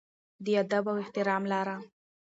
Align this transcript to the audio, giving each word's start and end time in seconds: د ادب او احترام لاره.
د 0.45 0.47
ادب 0.63 0.85
او 0.91 0.95
احترام 1.03 1.43
لاره. 1.51 1.77